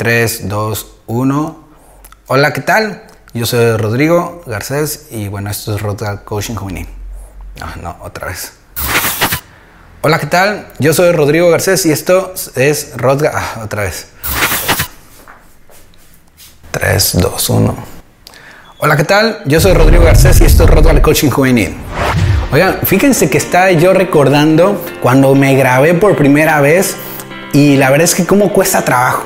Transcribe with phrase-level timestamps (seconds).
[0.00, 1.64] 3, 2, 1.
[2.28, 3.02] Hola, ¿qué tal?
[3.34, 6.88] Yo soy Rodrigo Garcés y bueno, esto es Rodgal Coaching Juvenil.
[7.60, 8.54] No, no, otra vez.
[10.00, 10.68] Hola, ¿qué tal?
[10.78, 13.32] Yo soy Rodrigo Garcés y esto es Rodgal...
[13.34, 14.06] Ah, otra vez.
[16.70, 17.76] 3, 2, 1.
[18.78, 19.42] Hola, ¿qué tal?
[19.44, 21.76] Yo soy Rodrigo Garcés y esto es Rodgal Coaching Juvenil.
[22.50, 26.96] Oigan, fíjense que estaba yo recordando cuando me grabé por primera vez
[27.52, 29.24] y la verdad es que cómo cuesta trabajo.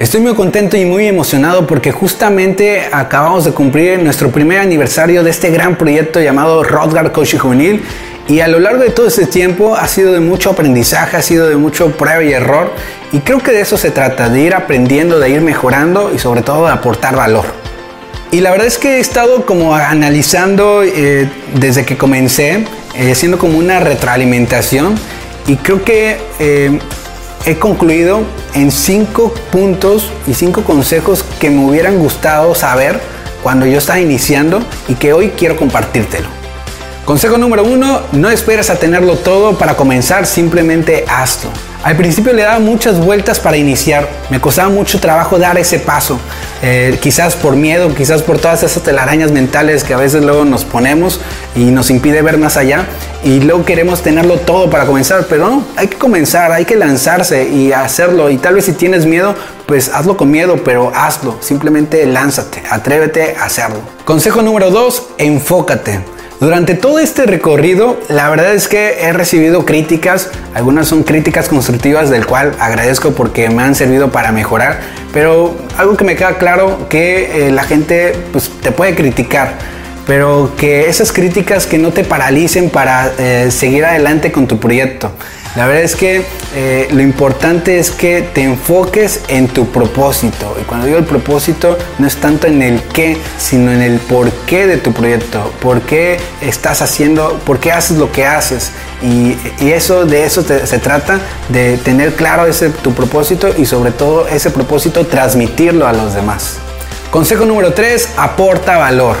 [0.00, 5.28] Estoy muy contento y muy emocionado porque justamente acabamos de cumplir nuestro primer aniversario de
[5.28, 7.82] este gran proyecto llamado Rodgard Coaching Juvenil.
[8.26, 11.50] Y a lo largo de todo este tiempo ha sido de mucho aprendizaje, ha sido
[11.50, 12.72] de mucho prueba y error.
[13.12, 16.40] Y creo que de eso se trata, de ir aprendiendo, de ir mejorando y sobre
[16.40, 17.44] todo de aportar valor.
[18.30, 23.36] Y la verdad es que he estado como analizando eh, desde que comencé, eh, haciendo
[23.36, 24.94] como una retroalimentación.
[25.46, 26.78] Y creo que eh,
[27.46, 28.22] he concluido
[28.54, 33.00] en cinco puntos y cinco consejos que me hubieran gustado saber
[33.42, 36.39] cuando yo estaba iniciando y que hoy quiero compartírtelo.
[37.10, 41.50] Consejo número uno, no esperes a tenerlo todo para comenzar, simplemente hazlo.
[41.82, 46.20] Al principio le daba muchas vueltas para iniciar, me costaba mucho trabajo dar ese paso,
[46.62, 50.64] eh, quizás por miedo, quizás por todas esas telarañas mentales que a veces luego nos
[50.64, 51.20] ponemos
[51.56, 52.86] y nos impide ver más allá
[53.24, 57.48] y luego queremos tenerlo todo para comenzar, pero no, hay que comenzar, hay que lanzarse
[57.48, 59.34] y hacerlo y tal vez si tienes miedo,
[59.66, 63.80] pues hazlo con miedo, pero hazlo, simplemente lánzate, atrévete a hacerlo.
[64.04, 66.19] Consejo número dos, enfócate.
[66.40, 72.08] Durante todo este recorrido, la verdad es que he recibido críticas, algunas son críticas constructivas
[72.08, 74.80] del cual agradezco porque me han servido para mejorar,
[75.12, 79.52] pero algo que me queda claro que eh, la gente pues, te puede criticar,
[80.06, 85.12] pero que esas críticas que no te paralicen para eh, seguir adelante con tu proyecto.
[85.56, 86.22] La verdad es que
[86.54, 90.56] eh, lo importante es que te enfoques en tu propósito.
[90.60, 94.30] Y cuando digo el propósito, no es tanto en el qué, sino en el por
[94.46, 95.52] qué de tu proyecto.
[95.60, 98.70] Por qué estás haciendo, por qué haces lo que haces.
[99.02, 101.18] Y, eso, de eso se trata,
[101.48, 106.58] de tener claro ese tu propósito y sobre todo ese propósito transmitirlo a los demás.
[107.10, 109.16] Consejo número 3, aporta valor.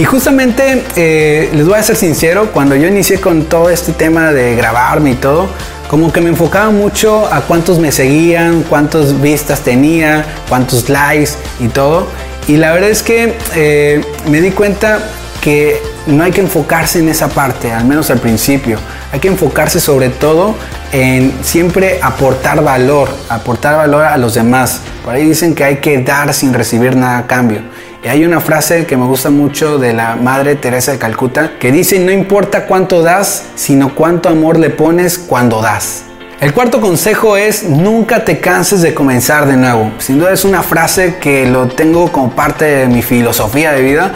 [0.00, 4.32] Y justamente, eh, les voy a ser sincero, cuando yo inicié con todo este tema
[4.32, 5.50] de grabarme y todo,
[5.88, 11.68] como que me enfocaba mucho a cuántos me seguían, cuántas vistas tenía, cuántos likes y
[11.68, 12.06] todo.
[12.48, 14.00] Y la verdad es que eh,
[14.30, 15.00] me di cuenta
[15.42, 18.78] que no hay que enfocarse en esa parte, al menos al principio.
[19.12, 20.54] Hay que enfocarse sobre todo
[20.92, 24.80] en siempre aportar valor, aportar valor a los demás.
[25.04, 27.60] Por ahí dicen que hay que dar sin recibir nada a cambio.
[28.02, 31.70] Y hay una frase que me gusta mucho de la Madre Teresa de Calcuta que
[31.70, 36.04] dice, no importa cuánto das, sino cuánto amor le pones cuando das.
[36.40, 39.92] El cuarto consejo es nunca te canses de comenzar de nuevo.
[39.98, 44.14] Sin duda es una frase que lo tengo como parte de mi filosofía de vida.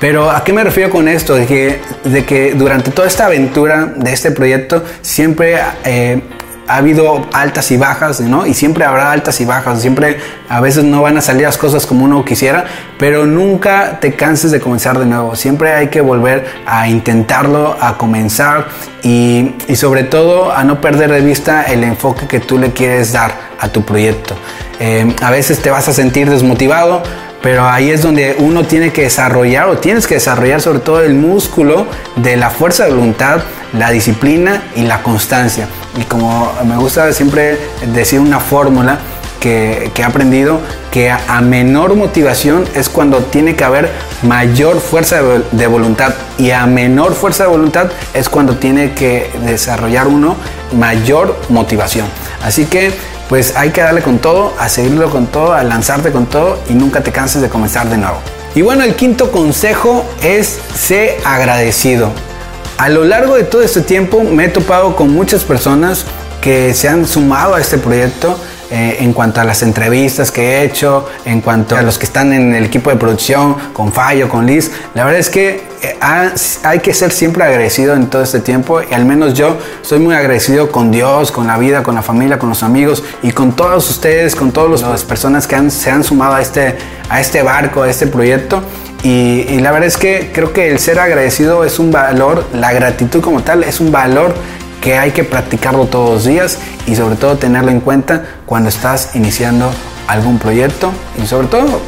[0.00, 1.34] Pero ¿a qué me refiero con esto?
[1.34, 6.22] De que, de que durante toda esta aventura de este proyecto siempre eh,
[6.68, 8.46] ha habido altas y bajas, ¿no?
[8.46, 10.18] Y siempre habrá altas y bajas, siempre
[10.48, 12.64] a veces no van a salir las cosas como uno quisiera,
[12.98, 17.96] pero nunca te canses de comenzar de nuevo, siempre hay que volver a intentarlo, a
[17.96, 18.66] comenzar
[19.02, 23.34] y, sobre todo a no perder de vista el enfoque que tú le quieres dar
[23.60, 24.34] a tu proyecto.
[24.80, 27.02] Eh, a veces te vas a sentir desmotivado,
[27.42, 31.14] pero ahí es donde uno tiene que desarrollar o tienes que desarrollar sobre todo el
[31.14, 33.40] músculo de la fuerza de voluntad,
[33.72, 35.68] la disciplina y la constancia.
[35.96, 37.58] Y como me gusta siempre
[37.92, 38.98] decir una fórmula
[39.40, 43.90] que, he aprendido, que a, menor motivación es cuando tiene que haber
[44.22, 49.30] mayor fuerza de, de voluntad y a menor fuerza de voluntad es cuando tiene que
[49.44, 50.36] desarrollar uno
[50.76, 52.06] mayor motivación.
[52.42, 52.92] Así que
[53.28, 56.74] pues hay que darle con todo, a seguirlo con todo, a lanzarte con todo y
[56.74, 58.18] nunca te canses de comenzar de nuevo.
[58.54, 62.10] Y bueno, el quinto consejo es ser agradecido.
[62.78, 66.04] A lo largo de todo este tiempo me he topado con muchas personas
[66.42, 68.38] que se han sumado a este proyecto
[68.70, 72.34] eh, en cuanto a las entrevistas que he hecho, en cuanto a los que están
[72.34, 74.70] en el equipo de producción, con Fallo, con Liz.
[74.94, 78.92] La verdad es que eh, hay que ser siempre agradecido en todo este tiempo y
[78.92, 82.50] al menos yo soy muy agradecido con Dios, con la vida, con la familia, con
[82.50, 86.42] los amigos y con todos ustedes, con todas las personas que se han sumado a
[86.42, 86.76] este,
[87.08, 88.62] a este barco, a este proyecto.
[89.08, 93.20] Y, la verdad es que creo que el ser agradecido es un valor, la gratitud
[93.20, 94.34] como tal es un valor
[94.80, 96.58] que hay que practicarlo todos los días
[96.88, 99.70] y sobre todo tenerlo en cuenta cuando estás iniciando
[100.08, 100.90] algún proyecto
[101.22, 101.80] y sobre todo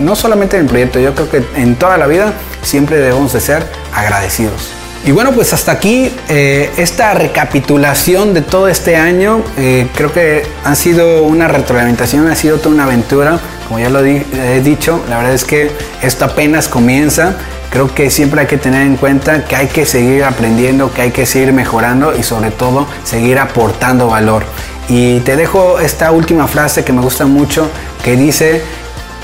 [0.00, 3.40] no solamente en el proyecto, yo creo que en toda la vida siempre debemos de
[3.40, 3.62] ser
[3.94, 4.79] agradecidos.
[5.04, 9.42] Y bueno, pues hasta aquí eh, esta recapitulación de todo este año.
[9.56, 13.40] Eh, creo que ha sido una retroalimentación, ha sido toda una aventura.
[13.66, 15.70] Como ya lo he dicho, la verdad es que
[16.02, 17.36] esto apenas comienza.
[17.70, 21.10] Creo que siempre hay que tener en cuenta que hay que seguir aprendiendo, que hay
[21.12, 24.42] que seguir mejorando y sobre todo seguir aportando valor.
[24.88, 27.70] Y te dejo esta última frase que me gusta mucho,
[28.02, 28.60] que dice,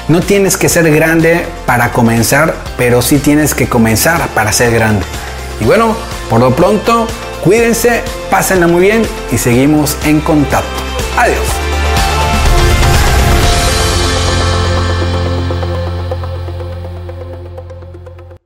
[0.08, 5.04] no tienes que ser grande para comenzar, pero sí tienes que comenzar para ser grande.
[5.60, 5.96] Y bueno,
[6.28, 7.06] por lo pronto,
[7.42, 10.82] cuídense, pásenla muy bien y seguimos en contacto.
[11.16, 11.65] Adiós.